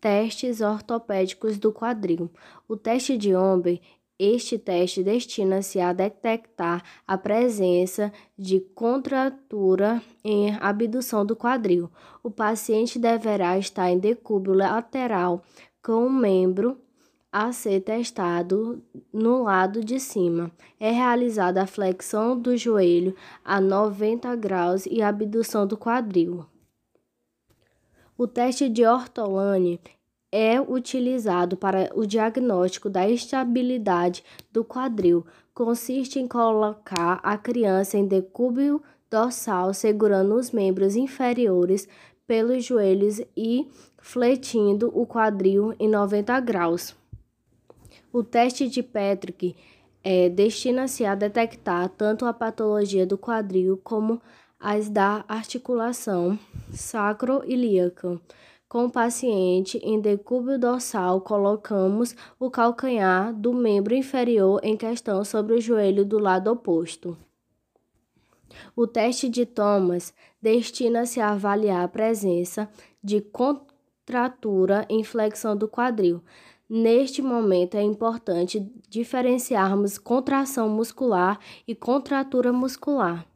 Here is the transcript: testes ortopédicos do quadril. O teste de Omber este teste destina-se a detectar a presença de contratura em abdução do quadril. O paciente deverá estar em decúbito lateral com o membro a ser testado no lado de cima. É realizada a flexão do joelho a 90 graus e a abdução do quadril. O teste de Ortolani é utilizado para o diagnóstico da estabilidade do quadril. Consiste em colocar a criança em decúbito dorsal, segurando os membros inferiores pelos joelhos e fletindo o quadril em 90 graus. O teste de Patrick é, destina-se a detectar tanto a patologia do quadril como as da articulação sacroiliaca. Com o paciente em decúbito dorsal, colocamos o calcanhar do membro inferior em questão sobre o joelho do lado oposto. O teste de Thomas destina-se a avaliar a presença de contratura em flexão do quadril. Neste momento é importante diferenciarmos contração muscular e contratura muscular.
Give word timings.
testes 0.00 0.60
ortopédicos 0.60 1.58
do 1.58 1.72
quadril. 1.72 2.30
O 2.68 2.76
teste 2.76 3.16
de 3.16 3.34
Omber 3.34 3.80
este 4.18 4.58
teste 4.58 5.04
destina-se 5.04 5.78
a 5.78 5.92
detectar 5.92 6.82
a 7.06 7.16
presença 7.16 8.12
de 8.36 8.58
contratura 8.58 10.02
em 10.24 10.56
abdução 10.56 11.24
do 11.24 11.36
quadril. 11.36 11.88
O 12.20 12.28
paciente 12.28 12.98
deverá 12.98 13.56
estar 13.56 13.88
em 13.88 13.98
decúbito 13.98 14.54
lateral 14.54 15.44
com 15.80 16.04
o 16.04 16.10
membro 16.10 16.76
a 17.30 17.52
ser 17.52 17.80
testado 17.80 18.82
no 19.12 19.44
lado 19.44 19.84
de 19.84 20.00
cima. 20.00 20.50
É 20.80 20.90
realizada 20.90 21.62
a 21.62 21.66
flexão 21.66 22.36
do 22.36 22.56
joelho 22.56 23.14
a 23.44 23.60
90 23.60 24.34
graus 24.34 24.84
e 24.86 25.00
a 25.00 25.08
abdução 25.08 25.64
do 25.64 25.76
quadril. 25.76 26.44
O 28.18 28.26
teste 28.26 28.68
de 28.68 28.84
Ortolani 28.84 29.80
é 30.32 30.60
utilizado 30.60 31.56
para 31.56 31.88
o 31.94 32.04
diagnóstico 32.04 32.90
da 32.90 33.08
estabilidade 33.08 34.24
do 34.50 34.64
quadril. 34.64 35.24
Consiste 35.54 36.18
em 36.18 36.26
colocar 36.26 37.20
a 37.22 37.38
criança 37.38 37.96
em 37.96 38.04
decúbito 38.04 38.82
dorsal, 39.08 39.72
segurando 39.72 40.34
os 40.34 40.50
membros 40.50 40.96
inferiores 40.96 41.86
pelos 42.26 42.64
joelhos 42.64 43.20
e 43.36 43.68
fletindo 43.98 44.90
o 44.92 45.06
quadril 45.06 45.72
em 45.78 45.88
90 45.88 46.40
graus. 46.40 46.96
O 48.12 48.24
teste 48.24 48.68
de 48.68 48.82
Patrick 48.82 49.54
é, 50.02 50.28
destina-se 50.28 51.04
a 51.04 51.14
detectar 51.14 51.88
tanto 51.90 52.26
a 52.26 52.32
patologia 52.32 53.06
do 53.06 53.16
quadril 53.16 53.80
como 53.84 54.20
as 54.60 54.88
da 54.88 55.24
articulação 55.28 56.38
sacroiliaca. 56.72 58.20
Com 58.68 58.84
o 58.84 58.90
paciente 58.90 59.78
em 59.78 59.98
decúbito 59.98 60.58
dorsal, 60.58 61.20
colocamos 61.20 62.14
o 62.38 62.50
calcanhar 62.50 63.32
do 63.32 63.54
membro 63.54 63.94
inferior 63.94 64.60
em 64.62 64.76
questão 64.76 65.24
sobre 65.24 65.54
o 65.54 65.60
joelho 65.60 66.04
do 66.04 66.18
lado 66.18 66.50
oposto. 66.50 67.16
O 68.74 68.86
teste 68.86 69.28
de 69.28 69.46
Thomas 69.46 70.12
destina-se 70.40 71.20
a 71.20 71.30
avaliar 71.30 71.84
a 71.84 71.88
presença 71.88 72.68
de 73.02 73.20
contratura 73.20 74.84
em 74.88 75.04
flexão 75.04 75.56
do 75.56 75.68
quadril. 75.68 76.22
Neste 76.68 77.22
momento 77.22 77.76
é 77.76 77.82
importante 77.82 78.60
diferenciarmos 78.90 79.96
contração 79.96 80.68
muscular 80.68 81.38
e 81.66 81.74
contratura 81.74 82.52
muscular. 82.52 83.28